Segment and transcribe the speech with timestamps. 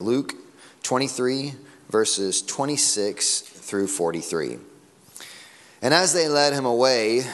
[0.00, 0.36] Luke
[0.84, 1.54] 23,
[1.90, 4.58] verses 26 through 43.
[5.82, 7.24] And as they led him away,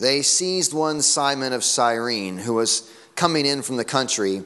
[0.00, 4.42] they seized one Simon of Cyrene, who was coming in from the country,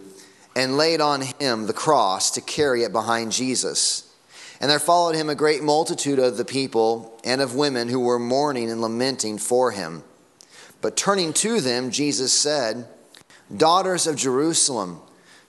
[0.55, 4.15] and laid on him the cross to carry it behind Jesus.
[4.61, 8.19] And there followed him a great multitude of the people and of women who were
[8.19, 10.05] mourning and lamenting for him.
[10.83, 12.87] But turning to them, Jesus said,
[13.57, 15.01] Daughters of Jerusalem,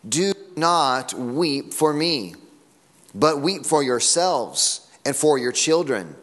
[0.08, 2.36] do not weep for me,
[3.14, 6.16] but weep for yourselves and for your children.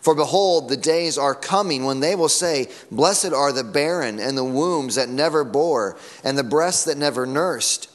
[0.00, 4.38] For behold, the days are coming when they will say, Blessed are the barren and
[4.38, 7.90] the wombs that never bore, and the breasts that never nursed.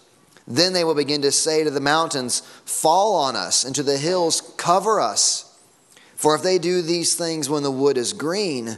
[0.45, 3.97] Then they will begin to say to the mountains, Fall on us, and to the
[3.97, 5.57] hills, Cover us.
[6.15, 8.77] For if they do these things when the wood is green,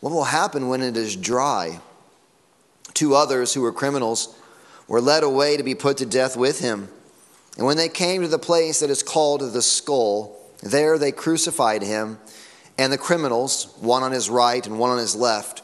[0.00, 1.80] what will happen when it is dry?
[2.94, 4.37] Two others who were criminals
[4.88, 6.88] were led away to be put to death with him.
[7.56, 11.82] And when they came to the place that is called the skull, there they crucified
[11.82, 12.18] him
[12.78, 15.62] and the criminals, one on his right and one on his left.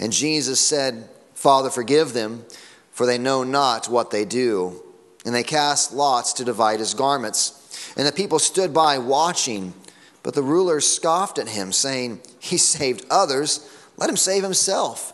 [0.00, 2.44] And Jesus said, Father, forgive them,
[2.90, 4.82] for they know not what they do.
[5.24, 7.92] And they cast lots to divide his garments.
[7.96, 9.74] And the people stood by watching.
[10.22, 15.12] But the rulers scoffed at him, saying, He saved others, let him save himself.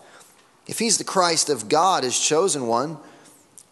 [0.66, 2.98] If he's the Christ of God, his chosen one,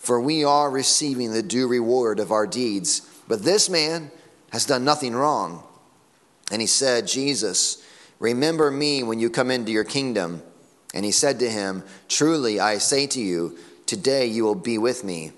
[0.00, 3.02] For we are receiving the due reward of our deeds.
[3.28, 4.10] But this man
[4.50, 5.62] has done nothing wrong.
[6.50, 7.86] And he said, Jesus,
[8.18, 10.42] remember me when you come into your kingdom.
[10.94, 15.04] And he said to him, Truly I say to you, today you will be with
[15.04, 15.32] me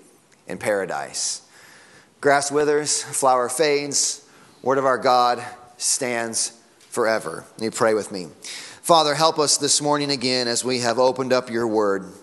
[0.47, 1.41] in paradise.
[2.21, 4.25] Grass withers, flower fades,
[4.61, 5.43] word of our God
[5.75, 7.43] stands forever.
[7.59, 8.29] You pray with me.
[8.81, 12.13] Father, help us this morning again as we have opened up your word.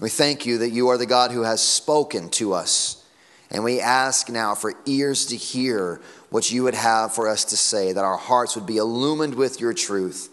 [0.00, 3.04] We thank you that you are the God who has spoken to us.
[3.50, 6.00] And we ask now for ears to hear
[6.30, 9.60] what you would have for us to say, that our hearts would be illumined with
[9.60, 10.28] your truth,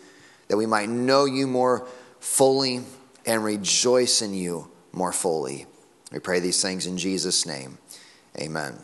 [0.47, 1.87] that we might know you more
[2.19, 2.81] fully
[3.25, 5.67] and rejoice in you more fully.
[6.11, 7.77] We pray these things in Jesus' name.
[8.39, 8.79] Amen.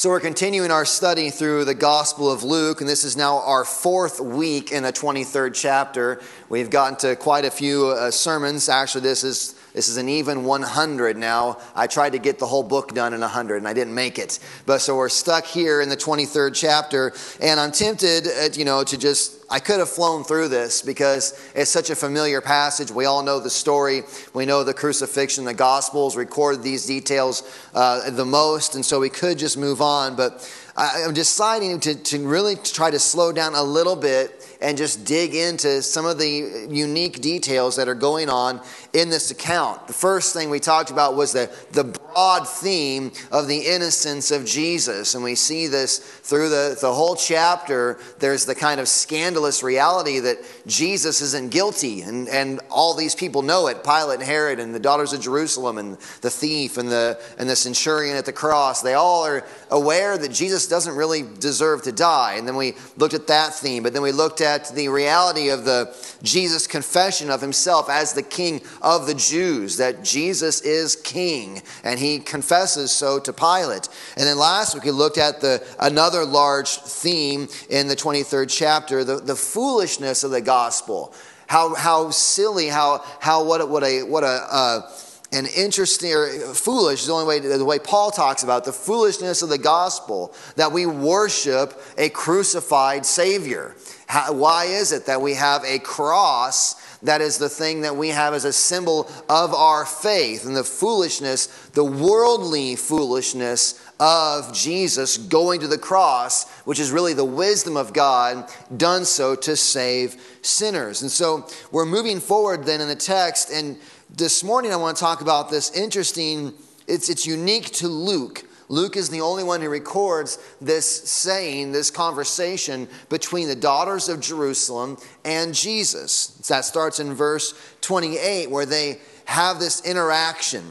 [0.00, 3.66] So, we're continuing our study through the Gospel of Luke, and this is now our
[3.66, 6.22] fourth week in the 23rd chapter.
[6.48, 8.70] We've gotten to quite a few uh, sermons.
[8.70, 11.58] Actually, this is this is an even 100 now.
[11.74, 14.38] I tried to get the whole book done in 100 and I didn't make it.
[14.66, 18.64] But so we're stuck here in the 23rd chapter and I'm tempted, at, uh, you
[18.64, 22.92] know, to just I could have flown through this because it's such a familiar passage.
[22.92, 24.02] We all know the story.
[24.32, 25.44] We know the crucifixion.
[25.44, 27.42] The Gospels record these details
[27.74, 30.14] uh, the most, and so we could just move on.
[30.14, 34.76] But I, am deciding to, to really try to slow down a little bit and
[34.76, 38.60] just dig into some of the unique details that are going on
[38.92, 39.86] in this account.
[39.86, 44.44] The first thing we talked about was the, the broad theme of the innocence of
[44.44, 45.14] Jesus.
[45.14, 47.98] And we see this through the, the whole chapter.
[48.18, 53.42] There's the kind of scandalous reality that Jesus isn't guilty, and, and all these people
[53.42, 57.20] know it Pilate and Herod and the daughters of Jerusalem and the thief and the,
[57.38, 58.82] and the centurion at the cross.
[58.82, 62.34] They all are aware that Jesus doesn't really deserve to die.
[62.34, 65.64] And then we looked at that theme, but then we looked at the reality of
[65.64, 71.62] the Jesus' confession of himself as the king of the Jews, that Jesus is king,
[71.84, 73.88] and he confesses so to Pilate.
[74.16, 79.04] And then last week we looked at the another large theme in the 23rd chapter,
[79.04, 81.14] the, the foolishness of the gospel.
[81.46, 84.90] How, how silly, how, how what, what a, what a, uh,
[85.32, 88.72] and interesting or uh, foolish is the only way the way Paul talks about the
[88.72, 93.76] foolishness of the gospel that we worship a crucified Savior.
[94.06, 98.08] How, why is it that we have a cross that is the thing that we
[98.08, 105.16] have as a symbol of our faith and the foolishness, the worldly foolishness of Jesus
[105.16, 110.16] going to the cross, which is really the wisdom of God done so to save
[110.42, 111.02] sinners.
[111.02, 113.78] And so we're moving forward then in the text, and
[114.16, 116.52] this morning I want to talk about this interesting,
[116.86, 118.44] it's, it's unique to Luke.
[118.68, 124.20] Luke is the only one who records this saying, this conversation between the daughters of
[124.20, 126.28] Jerusalem and Jesus.
[126.48, 130.64] That starts in verse 28, where they have this interaction.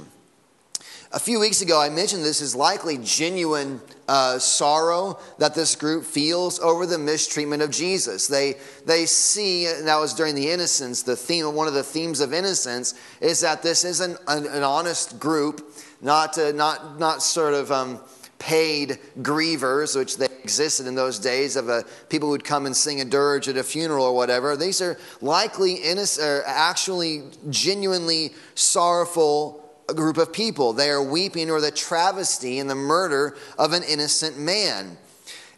[1.11, 6.05] A few weeks ago, I mentioned this is likely genuine uh, sorrow that this group
[6.05, 8.27] feels over the mistreatment of Jesus.
[8.27, 12.19] They, they see, and that was during the innocence, the theme, one of the themes
[12.19, 17.23] of innocence is that this is an, an, an honest group, not, uh, not, not
[17.23, 17.99] sort of um,
[18.37, 22.67] paid grievers, which they existed in those days of a, uh, people who would come
[22.67, 24.55] and sing a dirge at a funeral or whatever.
[24.55, 30.73] These are likely innocent, or actually genuinely sorrowful a group of people.
[30.73, 34.97] They are weeping over the travesty and the murder of an innocent man.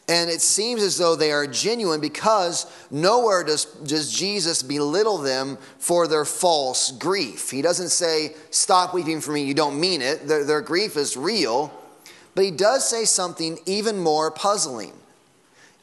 [0.07, 5.57] And it seems as though they are genuine because nowhere does, does Jesus belittle them
[5.78, 7.50] for their false grief.
[7.50, 10.28] He doesn't say, Stop weeping for me, you don't mean it.
[10.28, 11.72] Their, their grief is real.
[12.36, 14.94] But he does say something even more puzzling.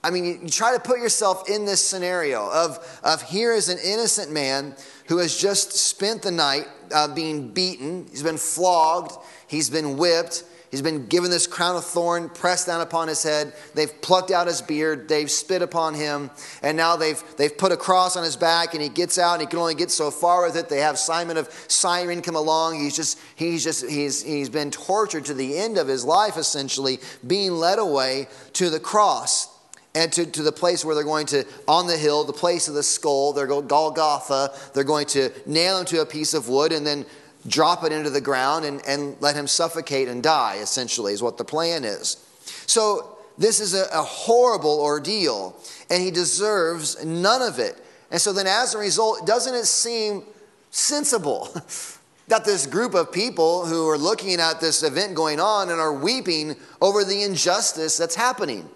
[0.03, 3.69] I mean, you, you try to put yourself in this scenario of, of here is
[3.69, 4.75] an innocent man
[5.09, 9.13] who has just spent the night uh, being beaten, he's been flogged,
[9.47, 13.55] he's been whipped, he's been given this crown of thorn pressed down upon his head.
[13.75, 16.31] They've plucked out his beard, they've spit upon him,
[16.63, 19.41] and now they've, they've put a cross on his back, and he gets out, and
[19.41, 20.69] he can only get so far with it.
[20.69, 22.79] They have Simon of Cyrene come along.
[22.79, 27.01] He's just, he's just, he's, he's been tortured to the end of his life, essentially,
[27.27, 29.58] being led away to the cross
[29.99, 32.75] and to, to the place where they're going to, on the hill, the place of
[32.75, 36.71] the skull, they're going Golgotha, they're going to nail him to a piece of wood
[36.71, 37.05] and then
[37.49, 41.37] drop it into the ground and, and let him suffocate and die, essentially, is what
[41.37, 42.25] the plan is.
[42.67, 45.61] So this is a, a horrible ordeal,
[45.91, 47.75] and he deserves none of it.
[48.13, 50.23] And so then, as a result, doesn't it seem
[50.71, 51.49] sensible
[52.29, 55.93] that this group of people who are looking at this event going on and are
[55.93, 58.69] weeping over the injustice that's happening?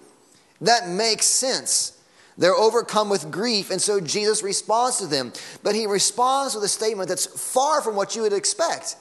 [0.63, 1.99] That makes sense.
[2.39, 5.33] They're overcome with grief, and so Jesus responds to them.
[5.63, 8.97] But he responds with a statement that's far from what you would expect.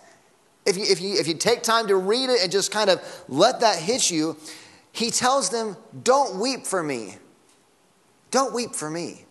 [0.65, 3.01] If you, if you, if you take time to read it and just kind of
[3.29, 4.37] let that hit you,
[4.91, 7.15] he tells them, Don't weep for me.
[8.31, 9.25] Don't weep for me.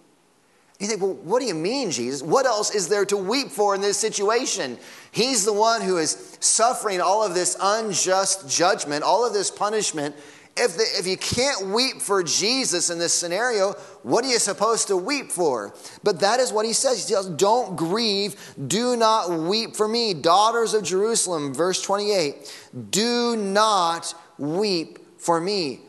[0.78, 2.22] You think, well, what do you mean, Jesus?
[2.22, 4.78] What else is there to weep for in this situation?
[5.12, 10.16] He's the one who is suffering all of this unjust judgment, all of this punishment,
[10.60, 13.72] if, the, if you can't weep for Jesus in this scenario,
[14.02, 15.74] what are you supposed to weep for?
[16.02, 17.08] But that is what he says.
[17.08, 18.36] He says, Don't grieve,
[18.68, 20.12] do not weep for me.
[20.14, 25.80] Daughters of Jerusalem, verse 28, do not weep for me.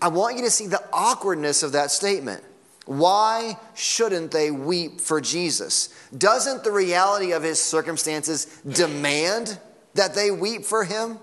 [0.00, 2.44] I want you to see the awkwardness of that statement.
[2.84, 5.94] Why shouldn't they weep for Jesus?
[6.16, 9.58] Doesn't the reality of his circumstances demand
[9.94, 11.18] that they weep for him?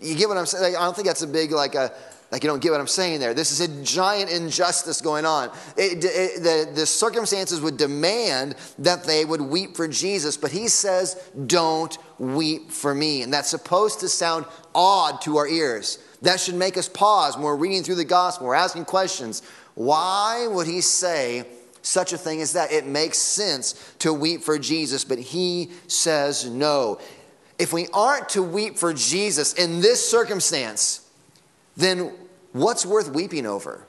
[0.00, 0.76] You get what I'm saying?
[0.76, 1.92] I don't think that's a big, like, a,
[2.30, 3.34] like you don't get what I'm saying there.
[3.34, 5.50] This is a giant injustice going on.
[5.76, 10.68] It, it, the, the circumstances would demand that they would weep for Jesus, but he
[10.68, 13.22] says, Don't weep for me.
[13.22, 14.44] And that's supposed to sound
[14.74, 15.98] odd to our ears.
[16.22, 19.42] That should make us pause when we're reading through the gospel, we're asking questions.
[19.74, 21.44] Why would he say
[21.82, 22.72] such a thing as that?
[22.72, 26.98] It makes sense to weep for Jesus, but he says no
[27.58, 31.08] if we aren't to weep for Jesus in this circumstance,
[31.76, 32.12] then
[32.52, 33.86] what's worth weeping over?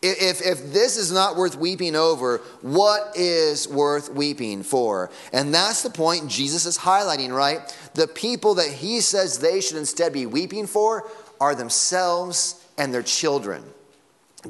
[0.00, 5.10] If, if this is not worth weeping over, what is worth weeping for?
[5.32, 7.60] And that's the point Jesus is highlighting, right?
[7.94, 11.10] The people that he says they should instead be weeping for
[11.40, 13.64] are themselves and their children.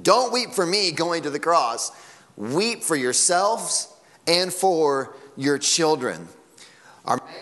[0.03, 1.93] Don't weep for me going to the cross.
[2.37, 3.91] Weep for yourselves
[4.27, 6.29] and for your children.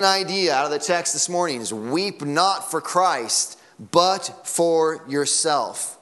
[0.00, 3.58] Main idea out of the text this morning is weep not for Christ,
[3.92, 5.98] but for yourself.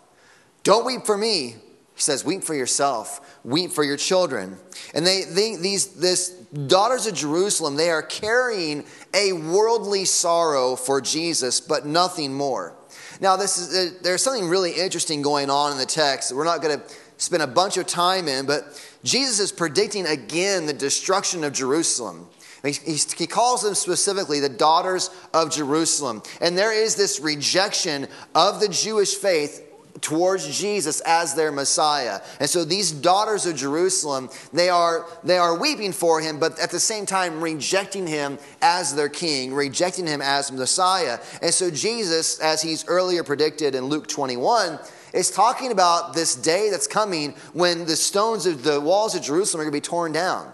[0.63, 1.57] Don't weep for me.
[1.95, 4.57] He says, weep for yourself, weep for your children.
[4.95, 11.01] And they, they these this daughters of Jerusalem, they are carrying a worldly sorrow for
[11.01, 12.75] Jesus, but nothing more.
[13.21, 16.35] Now, this is uh, there's something really interesting going on in the text.
[16.35, 16.85] We're not going to
[17.17, 18.65] spend a bunch of time in, but
[19.05, 22.29] Jesus is predicting again the destruction of Jerusalem.
[22.65, 26.23] He calls them specifically the daughters of Jerusalem.
[26.41, 29.61] And there is this rejection of the Jewish faith
[30.01, 32.21] towards Jesus as their Messiah.
[32.41, 36.71] And so these daughters of Jerusalem, they are, they are weeping for him, but at
[36.71, 41.19] the same time rejecting him as their king, rejecting him as Messiah.
[41.43, 44.79] And so Jesus, as he's earlier predicted in Luke 21,
[45.13, 49.61] is talking about this day that's coming when the stones of the walls of Jerusalem
[49.61, 50.53] are going to be torn down.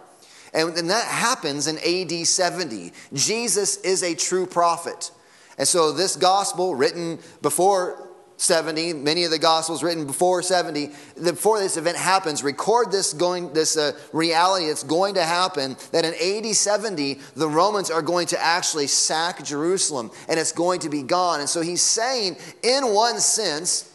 [0.52, 2.92] And, and that happens in AD 70.
[3.12, 5.10] Jesus is a true prophet.
[5.58, 10.88] And so, this gospel, written before 70, many of the Gospels written before 70,
[11.22, 15.76] before this event happens, record this going this uh, reality that's going to happen.
[15.92, 20.80] That in AD 70, the Romans are going to actually sack Jerusalem, and it's going
[20.80, 21.40] to be gone.
[21.40, 23.94] And so he's saying, in one sense,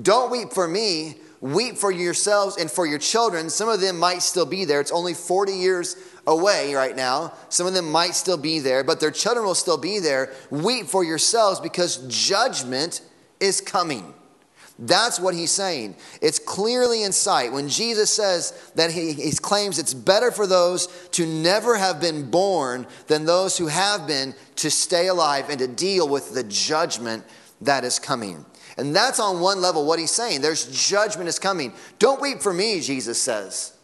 [0.00, 3.50] don't weep for me, weep for yourselves and for your children.
[3.50, 4.80] Some of them might still be there.
[4.80, 5.96] It's only 40 years
[6.26, 7.34] away right now.
[7.50, 10.32] Some of them might still be there, but their children will still be there.
[10.50, 13.02] Weep for yourselves because judgment
[13.40, 14.14] is coming.
[14.78, 15.96] That's what he's saying.
[16.20, 17.52] It's clearly in sight.
[17.52, 22.30] When Jesus says that he, he, claims it's better for those to never have been
[22.30, 27.24] born than those who have been to stay alive and to deal with the judgment
[27.60, 28.44] that is coming.
[28.78, 30.40] And that's on one level what he's saying.
[30.40, 31.72] There's judgment is coming.
[31.98, 33.76] Don't weep for me, Jesus says.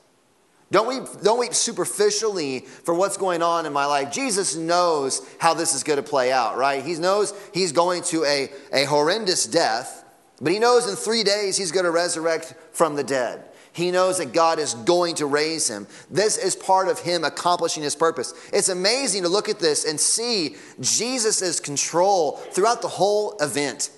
[0.70, 4.12] Don't weep, don't weep superficially for what's going on in my life.
[4.12, 6.84] Jesus knows how this is going to play out, right?
[6.84, 10.04] He knows he's going to a, a horrendous death,
[10.42, 13.44] but he knows in three days he's going to resurrect from the dead.
[13.72, 15.86] He knows that God is going to raise him.
[16.10, 18.34] This is part of him accomplishing his purpose.
[18.52, 23.90] It's amazing to look at this and see Jesus' control throughout the whole event.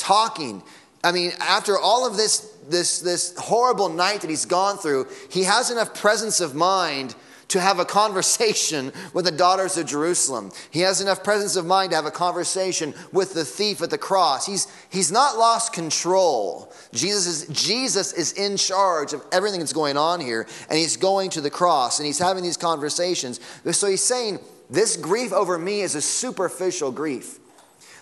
[0.00, 0.62] Talking.
[1.04, 5.44] I mean, after all of this this, this horrible night that he's gone through, he
[5.44, 7.14] has enough presence of mind
[7.48, 10.52] to have a conversation with the daughters of Jerusalem.
[10.70, 13.98] He has enough presence of mind to have a conversation with the thief at the
[13.98, 14.46] cross.
[14.46, 16.72] He's, he's not lost control.
[16.92, 21.30] Jesus is, Jesus is in charge of everything that's going on here, and he's going
[21.30, 23.40] to the cross and he's having these conversations.
[23.72, 24.38] So he's saying,
[24.70, 27.39] This grief over me is a superficial grief.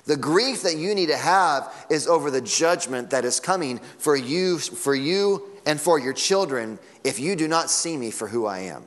[0.09, 4.17] The grief that you need to have is over the judgment that is coming for
[4.17, 8.47] you, for you and for your children if you do not see me for who
[8.47, 8.85] I am.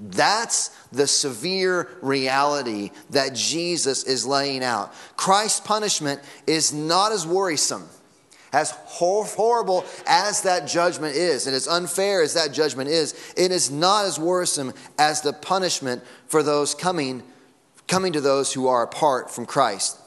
[0.00, 4.92] That's the severe reality that Jesus is laying out.
[5.16, 7.88] Christ's punishment is not as worrisome,
[8.52, 13.70] as horrible as that judgment is, and as unfair as that judgment is, it is
[13.70, 17.22] not as worrisome as the punishment for those coming
[17.86, 19.98] coming to those who are apart from Christ.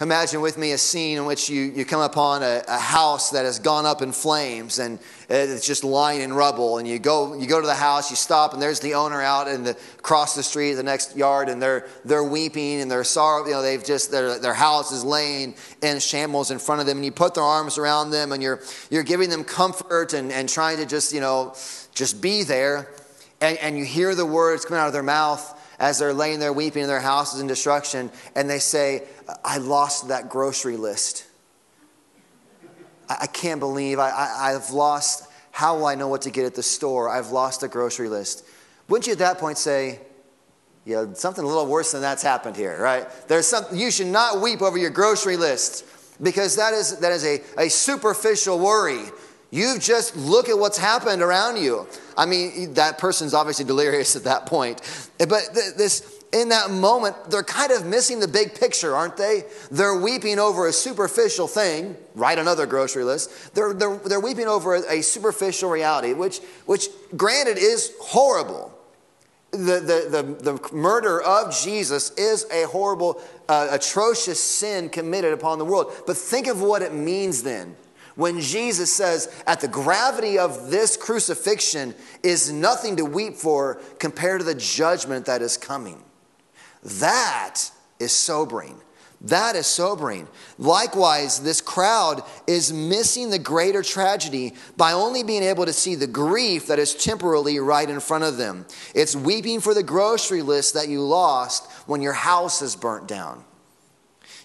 [0.00, 3.44] Imagine with me a scene in which you, you come upon a, a, house that
[3.44, 6.78] has gone up in flames and it's just lying in rubble.
[6.78, 9.44] And you go, you go to the house, you stop, and there's the owner out
[9.44, 13.46] the, across the street, the next yard, and they're, they're weeping and they're sorrow.
[13.46, 16.98] You know, they've just, their, their house is laying in shambles in front of them.
[16.98, 20.48] And you put their arms around them and you're, you're giving them comfort and, and
[20.48, 21.54] trying to just, you know,
[21.94, 22.90] just be there.
[23.40, 25.52] And, and you hear the words coming out of their mouth
[25.84, 29.02] as they're laying there weeping in their houses in destruction, and they say,
[29.44, 31.26] I lost that grocery list.
[33.06, 36.54] I, can't believe I, I, I've lost, how will I know what to get at
[36.54, 37.10] the store?
[37.10, 38.46] I've lost a grocery list.
[38.88, 40.00] Wouldn't you at that point say,
[40.86, 43.06] yeah, something a little worse than that's happened here, right?
[43.28, 45.84] There's something, you should not weep over your grocery list
[46.22, 49.02] because that is, that is a, a superficial worry.
[49.54, 51.86] You just look at what's happened around you.
[52.16, 54.80] I mean, that person's obviously delirious at that point.
[55.16, 59.44] But this, in that moment, they're kind of missing the big picture, aren't they?
[59.70, 63.54] They're weeping over a superficial thing, write another grocery list.
[63.54, 68.76] They're, they're, they're weeping over a, a superficial reality, which, which, granted, is horrible.
[69.52, 75.60] The, the, the, the murder of Jesus is a horrible, uh, atrocious sin committed upon
[75.60, 75.92] the world.
[76.08, 77.76] But think of what it means then
[78.16, 84.40] when Jesus says, at the gravity of this crucifixion is nothing to weep for compared
[84.40, 86.02] to the judgment that is coming.
[86.82, 87.60] That
[87.98, 88.80] is sobering.
[89.22, 90.28] That is sobering.
[90.58, 96.06] Likewise, this crowd is missing the greater tragedy by only being able to see the
[96.06, 98.66] grief that is temporarily right in front of them.
[98.94, 103.44] It's weeping for the grocery list that you lost when your house is burnt down.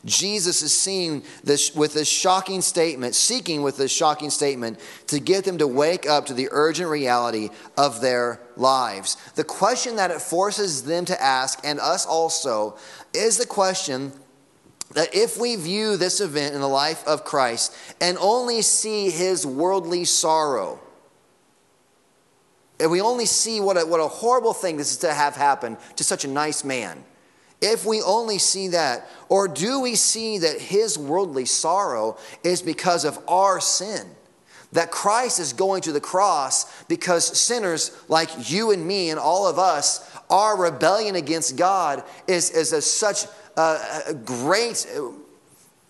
[0.05, 5.43] Jesus is seeing this with this shocking statement, seeking with this shocking statement to get
[5.43, 9.17] them to wake up to the urgent reality of their lives.
[9.35, 12.77] The question that it forces them to ask, and us also,
[13.13, 14.13] is the question
[14.93, 19.45] that if we view this event in the life of Christ and only see his
[19.45, 20.79] worldly sorrow,
[22.79, 25.77] and we only see what a, what a horrible thing this is to have happened
[25.97, 27.03] to such a nice man
[27.61, 33.05] if we only see that, or do we see that his worldly sorrow is because
[33.05, 34.07] of our sin?
[34.71, 39.47] That Christ is going to the cross because sinners like you and me and all
[39.47, 43.25] of us, our rebellion against God is, is a, such
[43.57, 44.85] a, a great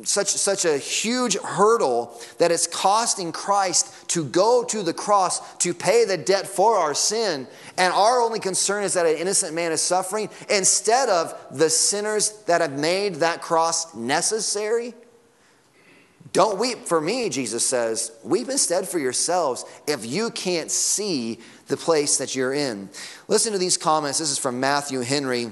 [0.04, 5.74] such, such a huge hurdle that it's costing Christ to go to the cross to
[5.74, 7.48] pay the debt for our sin.
[7.78, 12.32] And our only concern is that an innocent man is suffering instead of the sinners
[12.48, 14.94] that have made that cross necessary.
[16.32, 18.12] Don't weep for me, Jesus says.
[18.24, 22.90] Weep instead for yourselves if you can't see the place that you're in.
[23.28, 24.20] Listen to these comments.
[24.20, 25.52] This is from Matthew Henry.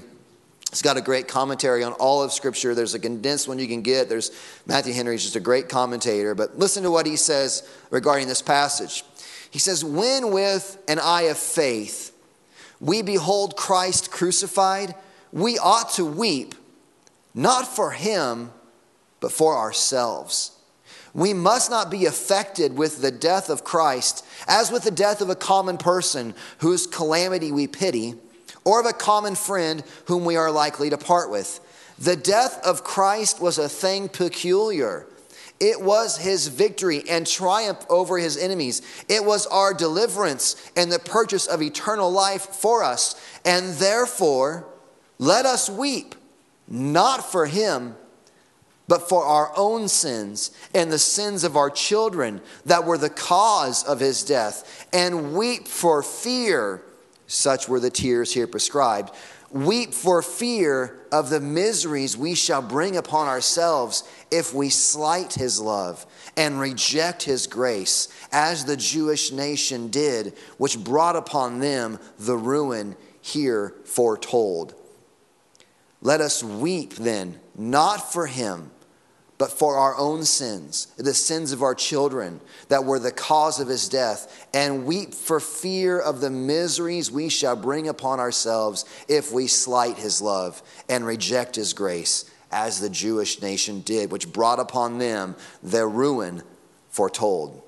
[0.72, 2.76] It's got a great commentary on all of Scripture.
[2.76, 4.10] There's a condensed one you can get.
[4.10, 4.32] There's
[4.66, 6.36] Matthew Henry is just a great commentator.
[6.36, 9.04] But listen to what he says regarding this passage.
[9.50, 12.14] He says, When with an eye of faith
[12.80, 14.94] we behold Christ crucified,
[15.32, 16.54] we ought to weep,
[17.34, 18.52] not for him,
[19.20, 20.52] but for ourselves.
[21.14, 25.30] We must not be affected with the death of Christ as with the death of
[25.30, 28.16] a common person whose calamity we pity,
[28.68, 31.62] or of a common friend whom we are likely to part with.
[32.00, 35.08] The death of Christ was a thing peculiar.
[35.62, 38.82] It was his victory and triumph over his enemies.
[39.08, 43.16] It was our deliverance and the purchase of eternal life for us.
[43.46, 44.68] And therefore,
[45.18, 46.14] let us weep,
[46.68, 47.96] not for him
[48.90, 53.84] but for our own sins and the sins of our children that were the cause
[53.84, 56.82] of his death, and weep for fear,
[57.28, 59.14] such were the tears here prescribed.
[59.52, 65.60] Weep for fear of the miseries we shall bring upon ourselves if we slight his
[65.60, 66.06] love
[66.36, 72.96] and reject his grace, as the Jewish nation did, which brought upon them the ruin
[73.22, 74.76] here foretold.
[76.02, 78.72] Let us weep then, not for him
[79.38, 83.68] but for our own sins, the sins of our children that were the cause of
[83.68, 89.32] his death, and weep for fear of the miseries we shall bring upon ourselves if
[89.32, 94.60] we slight his love and reject his grace, as the Jewish nation did, which brought
[94.60, 96.42] upon them their ruin
[96.90, 97.62] foretold.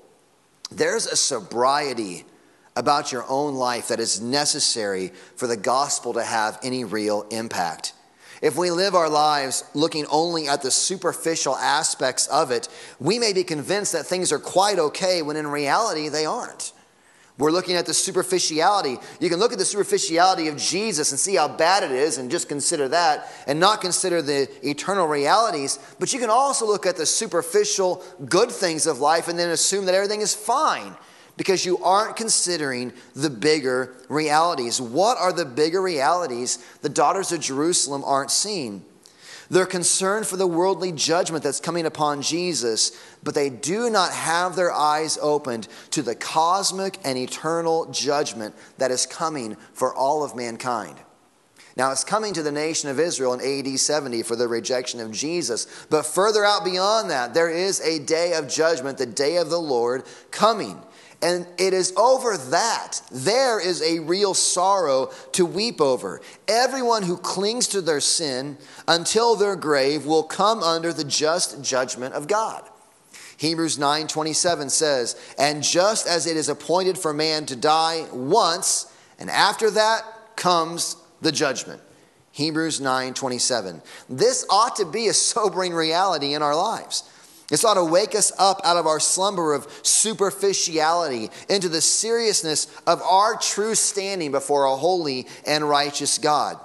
[0.72, 2.24] There's a sobriety
[2.74, 7.92] about your own life that is necessary for the gospel to have any real impact.
[8.40, 12.68] If we live our lives looking only at the superficial aspects of it,
[12.98, 16.72] we may be convinced that things are quite okay when in reality they aren't.
[17.36, 18.98] We're looking at the superficiality.
[19.18, 22.30] You can look at the superficiality of Jesus and see how bad it is and
[22.30, 25.78] just consider that and not consider the eternal realities.
[25.98, 29.86] But you can also look at the superficial good things of life and then assume
[29.86, 30.94] that everything is fine
[31.40, 34.78] because you aren't considering the bigger realities.
[34.78, 38.84] What are the bigger realities the daughters of Jerusalem aren't seeing?
[39.48, 44.54] They're concerned for the worldly judgment that's coming upon Jesus, but they do not have
[44.54, 50.36] their eyes opened to the cosmic and eternal judgment that is coming for all of
[50.36, 50.98] mankind.
[51.74, 55.10] Now, it's coming to the nation of Israel in AD 70 for the rejection of
[55.10, 55.86] Jesus.
[55.88, 59.58] But further out beyond that, there is a day of judgment, the day of the
[59.58, 60.82] Lord coming.
[61.22, 63.02] And it is over that.
[63.10, 66.22] There is a real sorrow to weep over.
[66.48, 68.56] Everyone who clings to their sin
[68.88, 72.64] until their grave will come under the just judgment of God.
[73.36, 78.86] Hebrews 9:27 says, "And just as it is appointed for man to die once,
[79.18, 80.04] and after that
[80.36, 81.82] comes the judgment."
[82.32, 83.82] Hebrews 9:27.
[84.08, 87.02] This ought to be a sobering reality in our lives.
[87.50, 92.68] This ought to wake us up out of our slumber of superficiality into the seriousness
[92.86, 96.58] of our true standing before a holy and righteous God.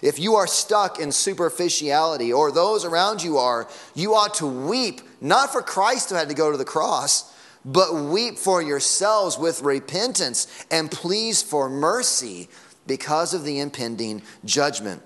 [0.00, 5.00] If you are stuck in superficiality, or those around you are, you ought to weep,
[5.20, 9.62] not for Christ who had to go to the cross, but weep for yourselves with
[9.62, 12.48] repentance and pleas for mercy
[12.86, 15.02] because of the impending judgment.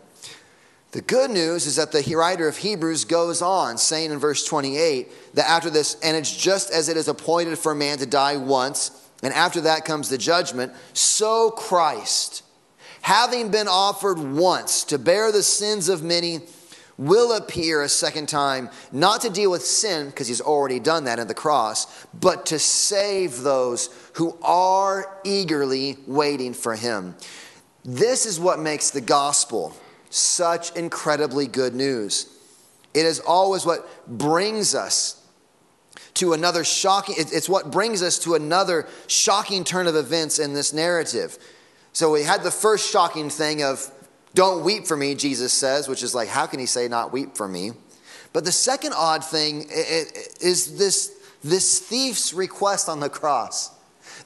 [0.92, 5.34] The good news is that the writer of Hebrews goes on saying in verse 28
[5.34, 8.90] that after this, and it's just as it is appointed for man to die once,
[9.22, 12.42] and after that comes the judgment, so Christ,
[13.00, 16.40] having been offered once to bear the sins of many,
[16.98, 21.18] will appear a second time, not to deal with sin, because he's already done that
[21.18, 27.14] at the cross, but to save those who are eagerly waiting for him.
[27.82, 29.74] This is what makes the gospel
[30.14, 32.26] such incredibly good news.
[32.94, 35.18] It is always what brings us
[36.14, 40.72] to another shocking, it's what brings us to another shocking turn of events in this
[40.72, 41.38] narrative.
[41.94, 43.90] So we had the first shocking thing of,
[44.34, 47.36] don't weep for me, Jesus says, which is like, how can he say not weep
[47.36, 47.72] for me?
[48.34, 53.70] But the second odd thing is this, this thief's request on the cross.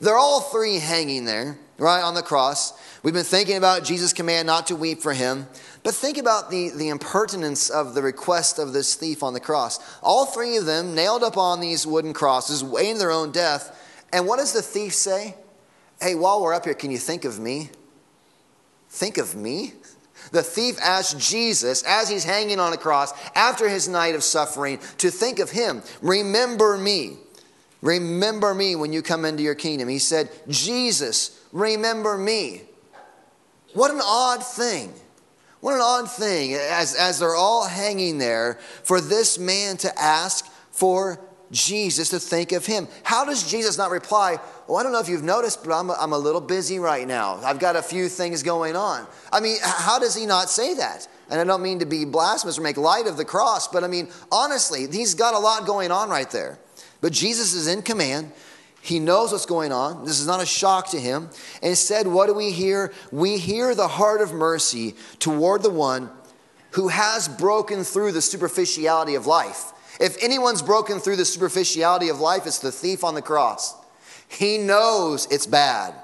[0.00, 2.72] They're all three hanging there, right, on the cross.
[3.02, 5.46] We've been thinking about Jesus' command not to weep for him.
[5.82, 9.78] But think about the, the impertinence of the request of this thief on the cross.
[10.02, 14.04] All three of them nailed up on these wooden crosses, weighing their own death.
[14.12, 15.36] And what does the thief say?
[16.00, 17.70] Hey, while we're up here, can you think of me?
[18.88, 19.74] Think of me?
[20.32, 24.80] The thief asked Jesus, as he's hanging on a cross, after his night of suffering,
[24.98, 25.82] to think of him.
[26.02, 27.18] Remember me.
[27.82, 29.88] Remember me when you come into your kingdom.
[29.88, 32.62] He said, Jesus, remember me.
[33.74, 34.92] What an odd thing.
[35.60, 40.46] What an odd thing, as, as they're all hanging there, for this man to ask
[40.70, 42.88] for Jesus to think of him.
[43.02, 45.94] How does Jesus not reply, Well, I don't know if you've noticed, but I'm a,
[45.94, 47.40] I'm a little busy right now.
[47.42, 49.06] I've got a few things going on.
[49.32, 51.06] I mean, how does he not say that?
[51.30, 53.88] And I don't mean to be blasphemous or make light of the cross, but I
[53.88, 56.58] mean, honestly, he's got a lot going on right there.
[57.06, 58.32] But Jesus is in command.
[58.82, 60.04] He knows what's going on.
[60.04, 61.30] This is not a shock to him.
[61.62, 62.92] And instead, what do we hear?
[63.12, 66.10] We hear the heart of mercy toward the one
[66.72, 69.72] who has broken through the superficiality of life.
[70.00, 73.76] If anyone's broken through the superficiality of life, it's the thief on the cross.
[74.26, 75.94] He knows it's bad.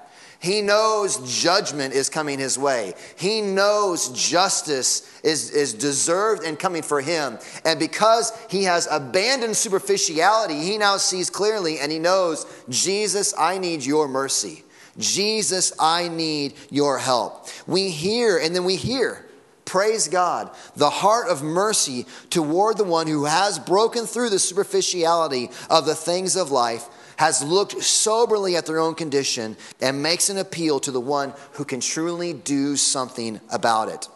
[0.42, 2.94] He knows judgment is coming his way.
[3.16, 7.38] He knows justice is, is deserved and coming for him.
[7.64, 13.58] And because he has abandoned superficiality, he now sees clearly and he knows, Jesus, I
[13.58, 14.64] need your mercy.
[14.98, 17.46] Jesus, I need your help.
[17.68, 19.24] We hear and then we hear
[19.64, 20.50] Praise God.
[20.76, 25.94] The heart of mercy toward the one who has broken through the superficiality of the
[25.94, 26.88] things of life,
[27.22, 31.64] has looked soberly at their own condition, and makes an appeal to the one who
[31.64, 34.08] can truly do something about it.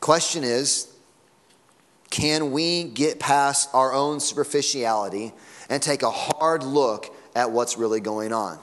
[0.00, 0.92] Question is
[2.10, 5.32] can we get past our own superficiality
[5.70, 8.58] and take a hard look at what's really going on?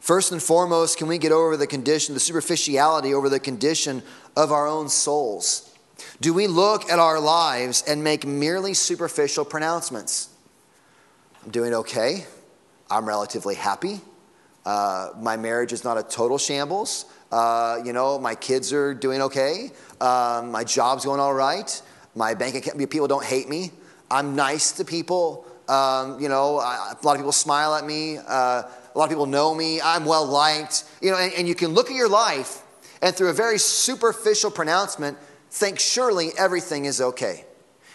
[0.00, 4.02] First and foremost, can we get over the condition, the superficiality over the condition
[4.38, 5.71] of our own souls?
[6.20, 10.28] Do we look at our lives and make merely superficial pronouncements?
[11.44, 12.26] I'm doing okay.
[12.90, 14.00] I'm relatively happy.
[14.64, 17.06] Uh, my marriage is not a total shambles.
[17.32, 19.70] Uh, you know, my kids are doing okay.
[20.00, 21.82] Um, my job's going all right.
[22.14, 23.70] My bank account, people don't hate me.
[24.10, 25.46] I'm nice to people.
[25.68, 28.18] Um, you know, I, a lot of people smile at me.
[28.18, 28.62] Uh,
[28.94, 29.80] a lot of people know me.
[29.80, 30.84] I'm well liked.
[31.00, 32.62] You know, and, and you can look at your life
[33.00, 35.18] and through a very superficial pronouncement,
[35.52, 37.44] think surely everything is okay.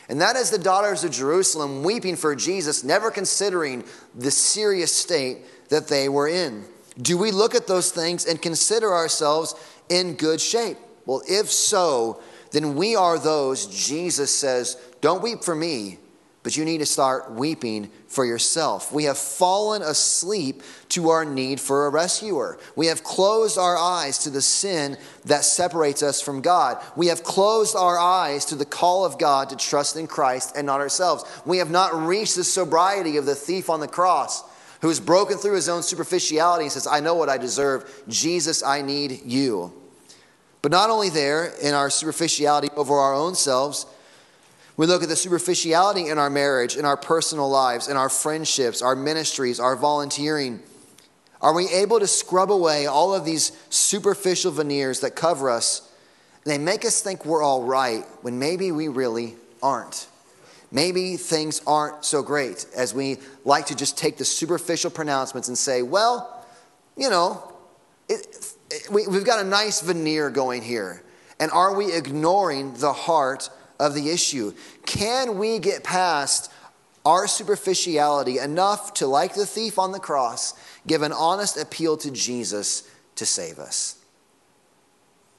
[0.10, 3.84] And that is the daughters of Jerusalem weeping for Jesus, never considering
[4.15, 5.39] the serious state
[5.70, 6.65] that they were in.
[7.02, 9.56] Do we look at those things and consider ourselves
[9.89, 10.78] in good shape?
[11.06, 15.98] Well, if so, then we are those Jesus says, Don't weep for me,
[16.47, 18.93] but you need to start weeping for yourself.
[18.93, 22.57] We have fallen asleep to our need for a rescuer.
[22.77, 26.81] We have closed our eyes to the sin that separates us from God.
[26.95, 30.65] We have closed our eyes to the call of God to trust in Christ and
[30.65, 31.25] not ourselves.
[31.45, 34.41] We have not reached the sobriety of the thief on the cross
[34.79, 38.03] who has broken through his own superficiality and says, I know what I deserve.
[38.07, 39.73] Jesus, I need you.
[40.62, 43.86] But not only there, in our superficiality over our own selves,
[44.77, 48.83] we look at the superficiality in our marriage, in our personal lives, in our friendships,
[48.83, 50.61] our ministries, our volunteering.
[51.41, 55.91] Are we able to scrub away all of these superficial veneers that cover us?
[56.45, 60.07] They make us think we're all right when maybe we really aren't.
[60.71, 65.57] Maybe things aren't so great as we like to just take the superficial pronouncements and
[65.57, 66.45] say, well,
[66.95, 67.51] you know,
[68.09, 71.03] it, it, we, we've got a nice veneer going here.
[71.39, 74.53] And are we ignoring the heart of the issue.
[74.85, 76.51] Can we get past
[77.05, 80.53] our superficiality enough to, like the thief on the cross,
[80.85, 83.95] give an honest appeal to Jesus to save us?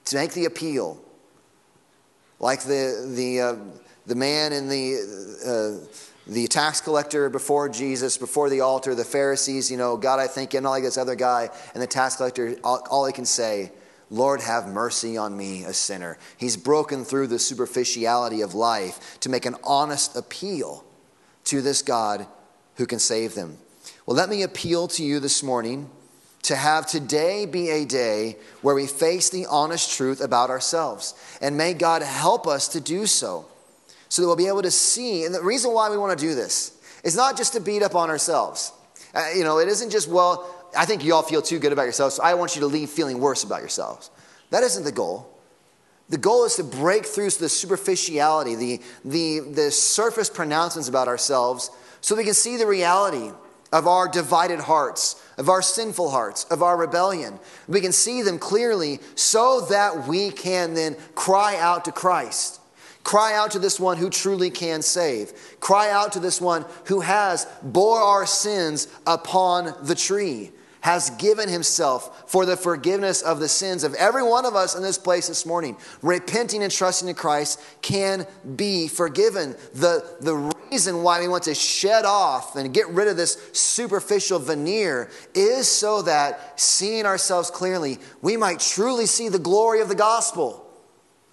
[0.06, 0.98] To make the appeal,
[2.40, 3.56] like the, the, uh,
[4.06, 5.86] the man in the, uh,
[6.26, 10.54] the tax collector before Jesus, before the altar, the Pharisees, you know, God, I thank
[10.54, 13.72] you, not like this other guy, and the tax collector, all, all he can say
[14.10, 16.18] Lord, have mercy on me, a sinner.
[16.36, 20.84] He's broken through the superficiality of life to make an honest appeal
[21.44, 22.26] to this God
[22.76, 23.58] who can save them.
[24.06, 25.90] Well, let me appeal to you this morning
[26.42, 31.14] to have today be a day where we face the honest truth about ourselves.
[31.42, 33.46] And may God help us to do so,
[34.08, 35.24] so that we'll be able to see.
[35.24, 37.94] And the reason why we want to do this is not just to beat up
[37.94, 38.72] on ourselves.
[39.14, 41.84] Uh, you know, it isn't just, well, I think you all feel too good about
[41.84, 44.10] yourselves, so I want you to leave feeling worse about yourselves.
[44.50, 45.28] That isn't the goal.
[46.08, 51.70] The goal is to break through the superficiality, the, the, the surface pronouncements about ourselves,
[52.00, 53.30] so we can see the reality
[53.72, 57.38] of our divided hearts, of our sinful hearts, of our rebellion.
[57.66, 62.60] We can see them clearly so that we can then cry out to Christ.
[63.04, 65.32] Cry out to this one who truly can save.
[65.60, 70.52] Cry out to this one who has bore our sins upon the tree.
[70.80, 74.82] Has given himself for the forgiveness of the sins of every one of us in
[74.82, 75.76] this place this morning.
[76.02, 79.56] Repenting and trusting in Christ can be forgiven.
[79.74, 84.38] The, the reason why we want to shed off and get rid of this superficial
[84.38, 89.94] veneer is so that seeing ourselves clearly, we might truly see the glory of the
[89.94, 90.64] gospel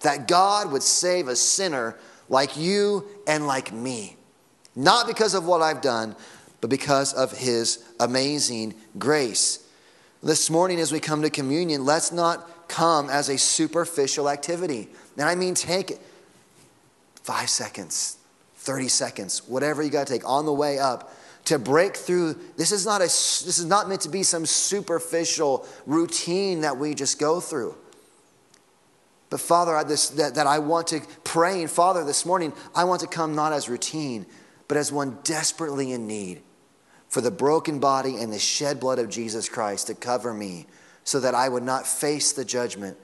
[0.00, 1.96] that God would save a sinner
[2.28, 4.16] like you and like me.
[4.74, 6.14] Not because of what I've done,
[6.60, 9.66] but because of his amazing grace.
[10.22, 14.88] This morning, as we come to communion, let's not come as a superficial activity.
[15.16, 16.00] And I mean, take it
[17.22, 18.16] five seconds,
[18.56, 21.12] 30 seconds, whatever you got to take on the way up
[21.46, 22.38] to break through.
[22.56, 26.94] This is, not a, this is not meant to be some superficial routine that we
[26.94, 27.74] just go through.
[29.30, 32.84] But Father, I, this, that, that I want to pray, and Father, this morning, I
[32.84, 34.26] want to come not as routine,
[34.68, 36.42] but as one desperately in need
[37.08, 40.66] for the broken body and the shed blood of Jesus Christ to cover me
[41.04, 42.96] so that I would not face the judgment,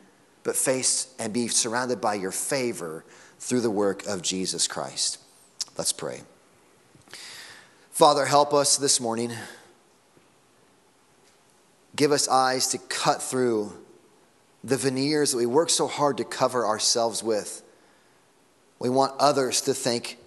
[0.42, 3.04] but face and be surrounded by your favor
[3.38, 5.18] through the work of Jesus Christ.
[5.78, 6.22] Let's pray.
[7.90, 9.32] Father, help us this morning.
[11.94, 13.72] Give us eyes to cut through
[14.64, 17.62] the veneers that we work so hard to cover ourselves with.
[18.78, 20.18] We want others to think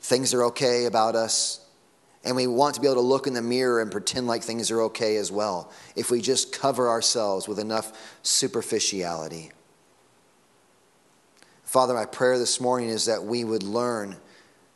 [0.00, 1.64] things are okay about us.
[2.24, 4.70] And we want to be able to look in the mirror and pretend like things
[4.70, 9.52] are okay as well if we just cover ourselves with enough superficiality.
[11.62, 14.16] Father, my prayer this morning is that we would learn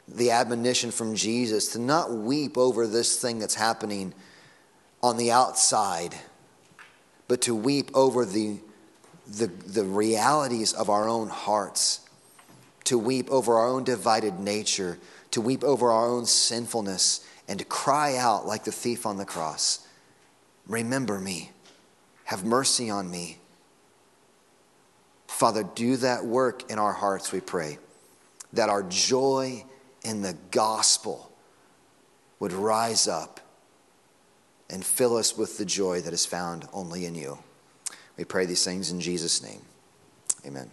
[0.07, 4.13] the admonition from Jesus to not weep over this thing that's happening
[5.03, 6.15] on the outside,
[7.29, 8.59] but to weep over the,
[9.27, 12.01] the, the realities of our own hearts,
[12.85, 14.99] to weep over our own divided nature,
[15.31, 19.25] to weep over our own sinfulness and to cry out like the thief on the
[19.25, 19.87] cross
[20.67, 21.51] Remember me,
[22.25, 23.39] have mercy on me.
[25.27, 27.79] Father, do that work in our hearts, we pray,
[28.53, 29.65] that our joy
[30.05, 31.31] in the gospel
[32.39, 33.41] would rise up
[34.71, 37.39] and fill us with the joy that is found only in you.
[38.17, 39.63] We pray these things in Jesus' name.
[40.47, 40.71] Amen.